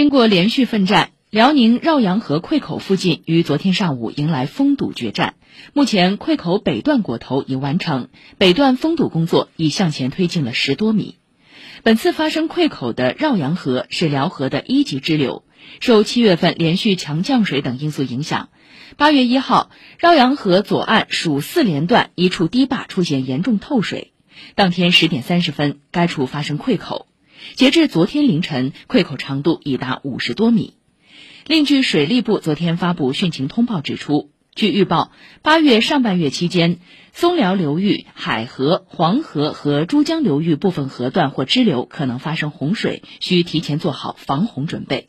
[0.00, 5.34] 经过连续奋战，辽宁绕阳河溃口附近于昨天上午迎来封堵决战。
[5.74, 8.08] 目前，溃口北段果头已完成，
[8.38, 11.16] 北段封堵工作已向前推进了十多米。
[11.82, 15.44] 本次发生溃口的绕阳河是辽河的一级支流，
[15.80, 18.48] 受七月份连续强降水等因素影响，
[18.96, 24.14] 八月一号，绕阳河左岸属四连段一处堤坝出现严重透水，
[24.54, 27.06] 当天十点三十分，该处发生溃口。
[27.54, 30.74] 截至昨天凌晨，溃口长度已达五十多米。
[31.46, 35.10] 另据水利部昨天发布汛情通报指出，据预报，
[35.42, 36.78] 八月上半月期间，
[37.12, 45.06] 松辽流域、海河、黄河和珠江流域部分河段或支流可能发生洪水，需提前做好防洪准备。